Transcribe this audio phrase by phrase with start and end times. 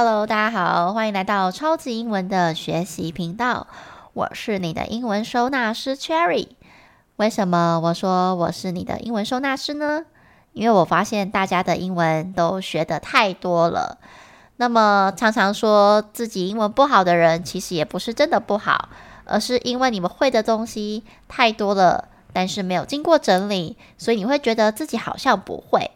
[0.00, 3.66] Hello，大家好，欢迎来到超级英文的学习频道。
[4.12, 6.50] 我是你的英文收纳师 Cherry。
[7.16, 10.04] 为什么我说我是你的英文收纳师呢？
[10.52, 13.98] 因为我发现大家的英文都学得太多了。
[14.58, 18.90] 那么常常说自己英文不好的人，其实也不是真的不好，
[19.24, 25.90] 而是因为你们会的东西太多了，但是没有经过整理，所以你会觉得自己好像不会。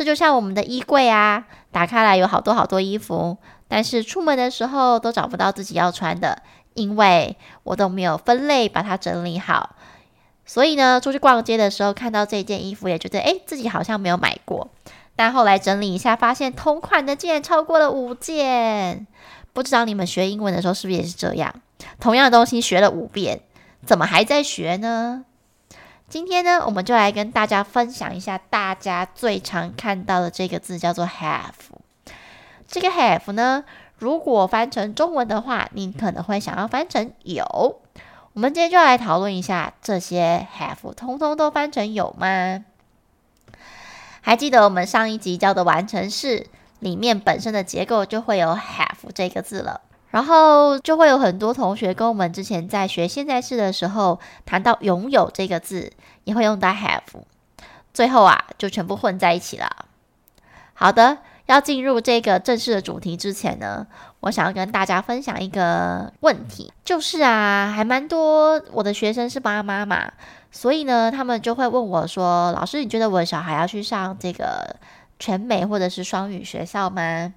[0.00, 3.36] 这就像我们的衣柜啊，打开来有好多好多衣服，
[3.68, 6.42] 但是出门的时候都找不到自己要穿的，
[6.72, 9.76] 因为我都没有分类把它整理好。
[10.46, 14.70] 所以呢，出去逛街的时候看到这件衣服，也觉得诶，自己好像没有买过。
[15.14, 19.06] 但后来整理一下，发现同款的竟然超过了五件。
[19.52, 21.54] 不知道你们学英文的时候是不是也是这样？
[22.00, 23.42] 同样的东西学了五遍，
[23.84, 25.26] 怎么还在学呢？
[26.10, 31.52] 今天呢，我们就来跟大家分享一下大家最常看到的这个字，叫做 have。
[32.66, 33.62] 这个 have 呢，
[33.96, 37.44] 如果翻成中文的话，你可能会想要翻成有。
[38.32, 42.64] 我们今天就要来讨论一下，这些 have 通通都翻成有吗？
[44.20, 46.48] 还记得我们上一集教的完成式
[46.80, 49.80] 里面本身的结构就会有 have 这个字了。
[50.10, 55.92] 然后就会有很多同学跟我们之前在学现在式的时候谈到拥有这个字，
[56.24, 57.00] 也会用到 have，
[57.94, 59.86] 最后啊就全部混在一起了。
[60.74, 63.86] 好的，要进入这个正式的主题之前呢，
[64.20, 70.10] 我想要跟大家分享一个问题，就是啊，还蛮多我的学生是爸妈嘛，
[70.50, 74.74] 所以呢，他们就会问我说：“老师，你觉得我的小孩要去上这个
[75.18, 77.34] 全美或者是双语学校吗？”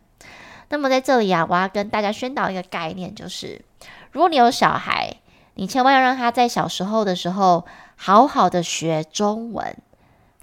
[0.74, 3.64] 那么在这里啊，我要跟大家宣导一个概念，就是
[4.12, 5.18] 如果你有小孩，
[5.54, 7.64] 你千万要让他在小时候的时候
[7.96, 9.78] 好好的学中文，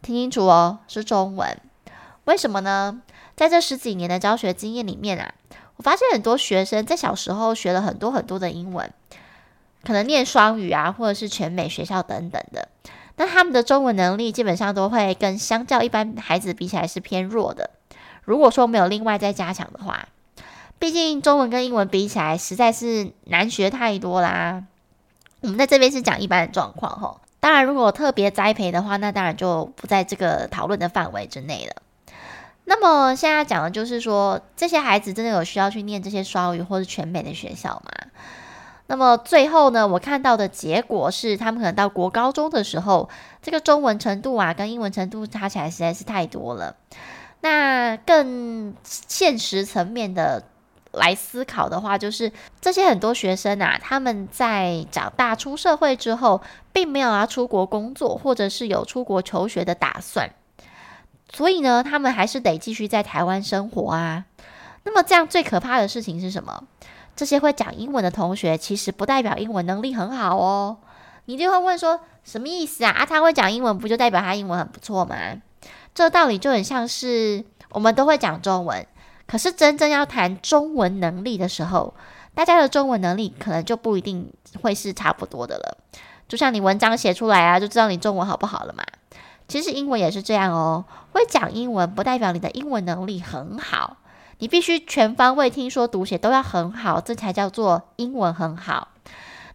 [0.02, 1.58] 听清楚哦，是中文。
[2.26, 3.02] 为什么呢？
[3.34, 5.34] 在这十几年的教学经验里面啊，
[5.74, 8.88] 我发现很多学生在小时候学了很多很多的英文，
[9.82, 12.68] 可能念双语啊，或者是全美学校等等的，
[13.16, 17.70] 那他们的中文能力基本上都会跟相较一般孩子比起来是偏弱的。
[18.22, 20.06] 如果说没有另外再加强的话，
[20.80, 24.64] 毕竟中文跟英文比起来，实在是难学太多啦。
[25.42, 31.82] 我们在这边是讲一般的状况吼，当然如果特别栽培的话，那当然就不在这个讨论的范围之内了。
[32.64, 37.90] 那么现在讲的就是说，这些孩子真的有需要去念这些双语或是全美的学校吗？
[38.86, 43.10] 那么最后呢，我看到的结果是，他们可能到国高中的时候，
[43.42, 46.76] 这个中文程度啊，跟英文程度差起来实在是太多了。
[47.42, 50.42] 那更现实层面的。
[50.92, 56.40] 来思考的话，就是这些很多学生啊，他们在长大出社会之后，
[56.72, 60.30] 并没有要出国工作，或者是有出国求学的打算，
[61.32, 64.24] 所以呢，他们还是得继续在台湾生活啊。
[64.82, 66.64] 那么这样最可怕的事情是什么？
[67.14, 70.78] 这些会讲英文的同学，其实不代表英文能力很好哦。
[71.26, 72.90] 你就会问说，什么意思啊？
[72.90, 75.16] 啊，他会讲英文，不就代表他英文很不错吗？
[75.94, 78.86] 这道理就很像是我们都会讲中文。
[79.30, 81.94] 可是真正要谈中文能力的时候，
[82.34, 84.28] 大家的中文能力可能就不一定
[84.60, 85.76] 会是差不多的了。
[86.26, 88.82] 就像你文章写出来啊，就知道你中文好不好了嘛。
[89.46, 93.98] 其实英文也是这样哦，会讲英文不代表你的英文能力很好，
[94.38, 98.88] 你必须全方位听说读写都要很好，这才叫做英文很好。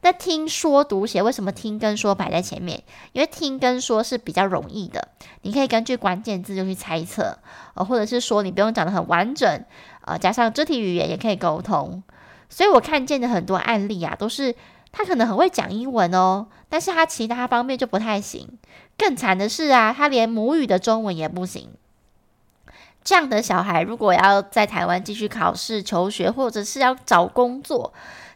[0.02, 2.84] 那听说读写为什么听跟说摆在前面？
[3.14, 5.10] 因为听跟说是比较容易的，
[5.42, 7.40] 你可以根据关键字就去猜测，
[7.74, 9.66] 呃，或者是说你不用讲得很完整，
[10.06, 12.04] 呃，加上肢体语言也可以沟通。
[12.50, 14.56] 所以我看见的很多案例啊，都是
[14.92, 18.48] 他可能很会讲英文哦，但是他其他方面就不太行。
[18.98, 21.70] 更惨的是啊，他连母语的中文也不行。
[23.04, 27.94] 这样的小孩如果要在台湾继续考试、求学，或者是要找工作，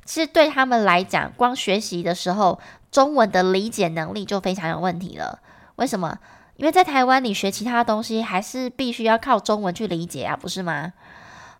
[0.10, 2.60] 其实对他们来讲，光学习的时候，
[2.90, 5.38] 中文的理解能力就非常有问题了。
[5.76, 6.18] 为什么？
[6.56, 10.94] 因为在台湾，你学其他东西还是必须要靠中文去理解啊，不是吗？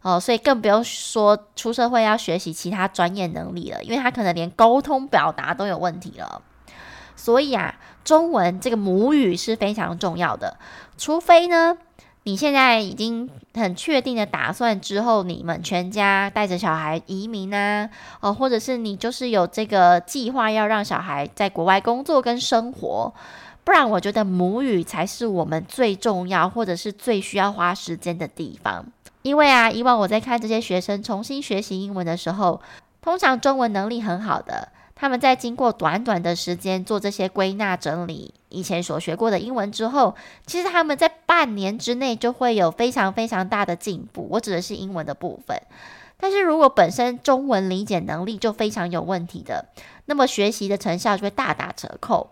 [0.02, 6.42] 哦，所以更不用说出社会要学习其他专业能力了，因为他可能连沟通表达都有问题了。
[7.16, 10.58] 所以啊，中文这个母语是非常重要的，
[10.98, 11.78] 除非呢。
[12.24, 17.90] 你现在已经很确定的打算之后，你们全家带着小孩移民啊，
[18.20, 23.12] 哦，或者是你就是有这个计划要让小孩在国外工作跟生活，
[23.64, 28.86] 不然我觉得母语才是我们最重要或者是最需要花时间的地方。
[29.22, 32.62] 因为啊，以往我在看这些学生重新学习英文的时候，
[33.02, 34.70] 通常中文能力很好的。
[35.00, 40.14] 他们在经过短短的时间做这些归纳整理，以前所学过的英文之后，
[40.46, 44.28] 其实他们在半年之内就会有非常非常大的进步。
[44.32, 45.58] 我指的是英文的部分，
[46.20, 49.70] 但是如果本身中文理解能力就非常有问题的，
[50.08, 52.32] 那么学习的成效就会大打折扣。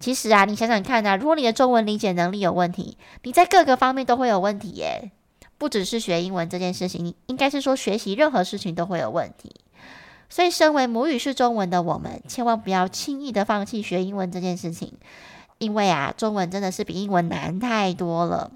[0.00, 5.10] 其实啊，你想想看啊，如果你的中文理解能力有问题，你在各个方面都会有问题耶。
[5.58, 9.54] 不只是学英文这件事情，你应该是说学习任何事情都会有问题。
[10.28, 14.92] 所以，身为母语是中文的我们，千万不要轻易的放弃学英文这件事情，
[15.58, 18.50] 因为啊，中文真的是比英文难太多了。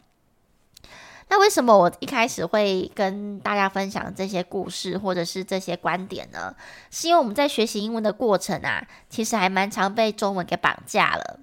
[1.28, 6.52] 那为什么我一开始会跟大家分享这些故事或者是这些观点呢？
[6.90, 11.38] 是因为我们在学习英文的过程啊，其实还蛮常被中文给绑架了。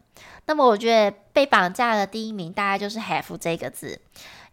[0.46, 3.98] 那么，我觉得被绑架的第一名大概就是 have 这个字，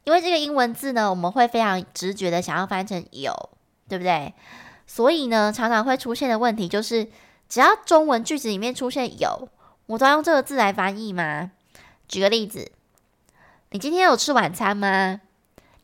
[0.04, 3.32] 因为这个英文字呢，我们会非常直觉的想要翻成有，
[3.88, 4.32] 对不对？
[4.86, 7.08] 所以呢，常常会出现的问题就是，
[7.48, 9.48] 只要中文句子里面出现有，
[9.86, 11.52] 我都要用这个字来翻译吗？
[12.06, 12.70] 举个例子。
[13.70, 15.20] 你今天有吃晚餐吗？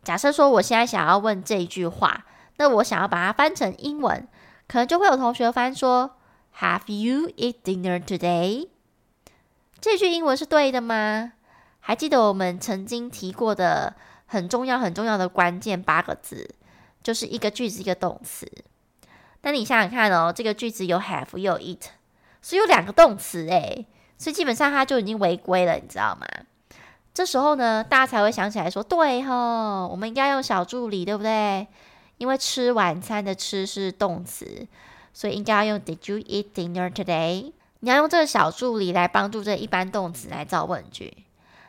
[0.05, 2.25] 假设说我现在想要问这一句话，
[2.57, 4.29] 那我想要把它翻成英文，
[4.69, 6.17] 可能就会有同学翻说
[6.59, 8.69] ：Have you eat dinner today？
[9.81, 11.33] 这句英文是对的吗？
[11.81, 16.55] 还记得我们曾经提过的很重要、很重要的关键八个字，
[17.03, 18.47] 就是一个句子一个动词。
[19.43, 21.83] 那你想想看哦，这个句子有 have 又有 eat，
[22.43, 23.87] 所以有两个动词诶，
[24.19, 26.27] 所以基本上它就已经违规了，你知道吗？
[27.13, 31.67] 这时候呢，大家才会想起来说：“对吼，我们应该用小助理，对不对？
[32.19, 34.67] 因为吃晚餐的吃是动词，
[35.13, 37.53] 所以应该要用 Did you eat dinner today？
[37.81, 41.25] 你要用这个小助理来帮助这一般动词来造问句。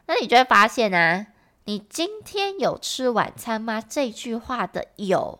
[0.06, 1.27] 那你就会发现啊，
[1.65, 3.81] 你今天有吃晚餐吗？
[3.81, 5.39] 这句话的有，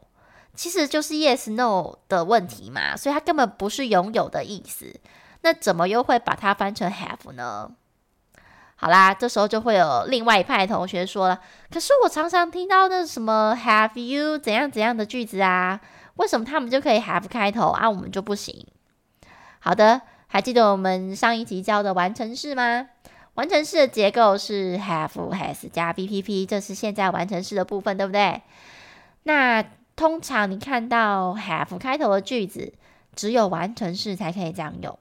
[0.53, 5.00] 其实就是 yes no 的问题嘛，所以它根本不是拥有的意思。
[5.42, 7.71] 那怎么又会把它翻成 have 呢？”
[8.75, 11.39] 好啦，这时候就会有另外一派同学说了
[11.71, 15.80] ：“可是我常常听到那什么 have you 怎样怎样的句子啊，
[16.15, 18.65] 为什么他们就可以 have 开头啊，我们就不行？”
[19.59, 22.88] 好的，还记得我们上一集教的完成式吗？
[23.36, 28.42] 完成式的结构是 have has 加 VPP，这是现在完成式的部分，对不对？
[29.24, 29.63] 那
[29.95, 32.73] 通常你看到 have 开头的句子，
[33.15, 34.97] 只有完成式才可以这样用。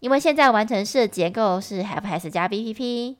[0.00, 3.16] 因为现在完成式的结构是 have has 加 VPP。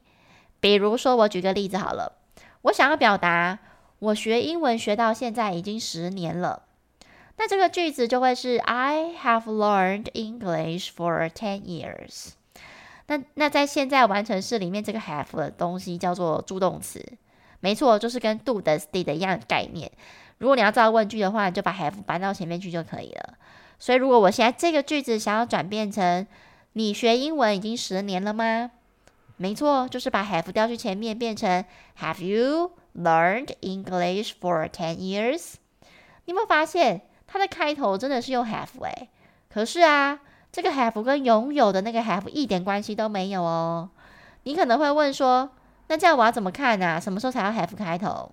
[0.60, 2.14] 比如说，我举个例子好了，
[2.62, 3.58] 我想要表达
[3.98, 6.62] 我学英文学到现在已经十年了，
[7.36, 12.30] 那这个句子就会是 I have learned English for ten years。
[13.08, 17.04] 那那在现在完成式里面，这个 have 的东西叫做助动词，
[17.64, 19.90] 没错，就是跟 do 的 did 一样概念。
[20.36, 23.38] 如果你要造问句的话，你就把 have 搬到前面去就可以了。
[23.78, 26.26] 所以，如果我现在这个句子想要转变成
[26.74, 28.70] 你学英文已经十年了吗？
[29.38, 31.64] 没错，就是把 have 调去前面，变成
[31.98, 35.54] Have you learned English for ten years？
[36.26, 39.08] 你有没有发现它的开头真的是用 have 哎？
[39.48, 40.20] 可是啊，
[40.52, 43.88] 这个 have 跟拥有的那个 have 一点关系都没有哦。
[44.42, 45.48] 你可能会问说，
[45.88, 47.00] 那这样我要怎么看呢？
[47.00, 48.32] 什么时候才要 have 开头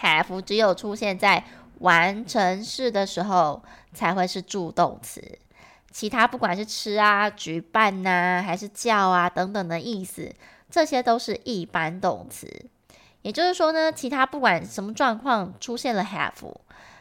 [0.00, 1.44] ？have 只有出现在
[1.80, 5.38] 完成式的时候才会是助动词。
[5.90, 10.32] 其他不管是吃啊、举办呐、啊，还是叫啊等等的意思，
[10.70, 12.48] 这些都是一般动词。
[13.22, 16.54] 也就是说呢，其他不管什么状况出现了 have，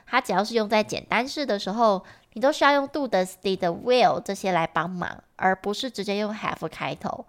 [0.06, 7.26] 它只要是用在简单式的时候，你都需要用 do、does、did、will 这些来帮忙，而不是直接用 have 开头。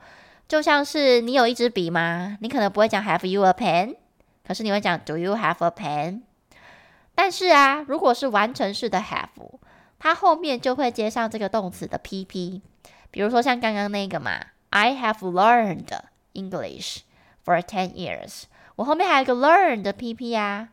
[0.50, 2.36] 就像是你有一支笔吗？
[2.40, 3.94] 你可能不会讲 Have you a pen？
[4.44, 6.22] 可是你会讲 Do you have a pen？
[7.14, 9.28] 但是啊，如果是完成式的 have。
[10.00, 12.62] 它后面就会接上这个动词的 PP，
[13.12, 14.40] 比如说像刚刚那个嘛
[14.70, 15.86] ，I have learned
[16.32, 17.02] English
[17.44, 18.42] for ten years。
[18.74, 20.70] 我后面还有一个 learned PP 啊，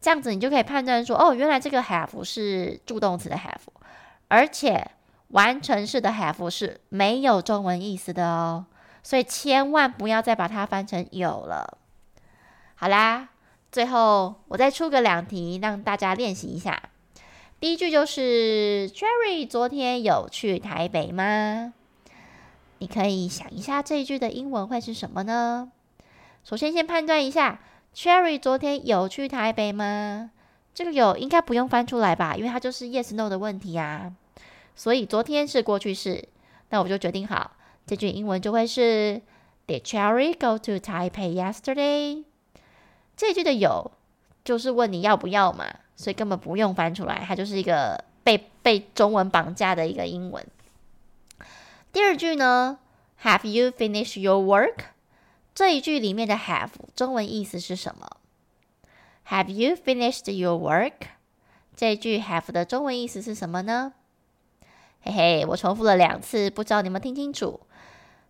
[0.00, 3.68] 这样子你就可以判断说，哦，原来这个 have 是助动词的 have，
[4.26, 4.90] 而且
[5.28, 8.66] 完成式的 have 是没有中文意思的哦，
[9.06, 11.78] 所以千万不要再把它翻成有了。
[12.74, 13.28] 好啦，
[13.70, 16.90] 最后我再出个两题让大家练习一下。
[17.60, 21.72] 第一句就是 Cherry 昨天有去台北吗？
[22.78, 25.70] 你可以想一下这一句的英文会是什么呢？
[26.42, 27.60] 首先，先判断一下
[27.94, 30.32] Cherry 昨天有去台北吗？
[30.74, 34.12] 这个有应该不用翻出来吧，因为它就是 yes no 的问题啊。
[34.74, 36.28] 所以昨天是过去式，
[36.70, 37.52] 那我就决定好
[37.86, 39.22] 这句英文就会是
[39.66, 42.24] Did Cherry go to Taipei yesterday？
[43.16, 43.92] 这句的有
[44.44, 45.66] 就是问你要不要嘛。
[45.98, 50.46] 所以根本不用翻出来，它就是一个被被中文绑架的一个英文。
[51.90, 52.78] 第二句呢
[53.22, 54.74] ，Have you finished your work？
[55.54, 58.18] 这一句里面的 have 中文意思是什么
[59.30, 60.92] ？Have you finished your work？
[61.74, 63.94] 这句 have 的中文意思是什么呢？
[65.00, 67.60] 嘿嘿，我重复了两次，不知道你们听清楚。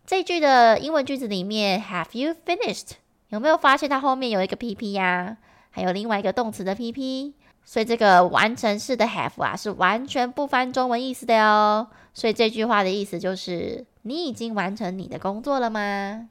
[0.07, 2.93] 这句的英文句子里面，Have you finished？
[3.31, 5.37] 有没有发现它后面有一个 PP 呀？
[5.71, 7.33] 还有另外一个动词的 PP，
[7.65, 11.89] 所以这个完成式的 have 啊，是完全不翻中文意思的哟。
[12.15, 16.29] 所以这句话的意思就是，你已经完成你的工作了吗？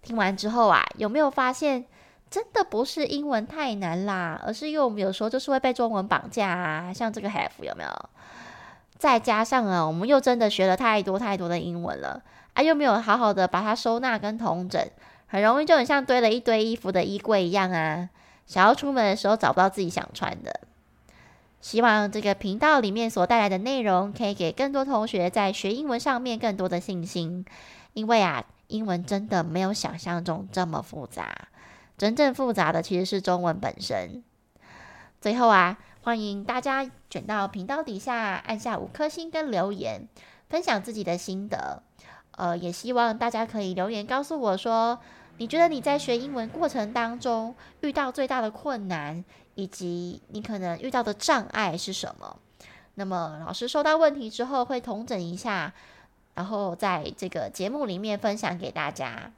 [0.00, 1.84] 听完之后啊，有没有发现，
[2.30, 7.90] 真的不是英文太难啦，而是因为我们有时候就是会被中文绑架啊，像这个 have 有没有？
[9.02, 12.22] 再加上啊，我们又真的学了太多太多的英文了
[12.54, 14.80] 啊，又没有好好的把它收纳跟统整，
[15.26, 18.08] 很容易就很像堆了一堆衣服的衣柜一样啊，
[18.46, 20.60] 想要出门的时候找不到自己想穿的。
[21.60, 27.44] 希望这个频道里面所带来的内容，可以给更多同学在学英文上面更多的信心，
[27.94, 31.48] 因为啊，英文真的没有想象中这么复杂，
[31.98, 34.22] 真正复杂的其实是中文本身。
[35.20, 35.76] 最后啊。
[36.04, 40.08] 欢迎大家卷到频道底下，按下五颗星跟留言，
[40.50, 41.80] 分享自己的心得。
[42.32, 44.98] 呃，也希望大家可以留言告诉我说，
[45.38, 52.36] 你觉得你在学英文过程当中遇到最大的困难，以及你可能遇到的障碍是什么？
[52.94, 55.72] 那么老师收到问题之后会统整一下，
[56.34, 59.30] 然后在这个节目里面分享给大家。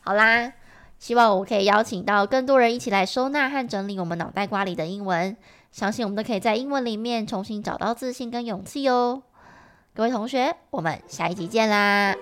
[0.00, 0.52] 好啦。
[0.98, 5.36] 希望我可以邀请到更多人一起来收纳和整理我们脑袋瓜里的英文，
[5.70, 9.22] 相信我们都可以在英文里面重新找到自信跟勇气哦。
[9.94, 12.14] 各位同学，我们下一集见啦！